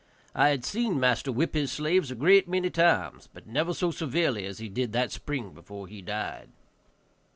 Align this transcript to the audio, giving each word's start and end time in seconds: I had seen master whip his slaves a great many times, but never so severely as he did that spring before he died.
I 0.33 0.49
had 0.49 0.65
seen 0.65 0.99
master 0.99 1.31
whip 1.31 1.53
his 1.53 1.71
slaves 1.71 2.09
a 2.09 2.15
great 2.15 2.47
many 2.49 2.71
times, 2.71 3.29
but 3.31 3.45
never 3.45 3.71
so 3.71 3.91
severely 3.91 4.47
as 4.47 4.57
he 4.57 4.67
did 4.67 4.93
that 4.93 5.11
spring 5.11 5.51
before 5.53 5.85
he 5.87 6.01
died. 6.01 6.49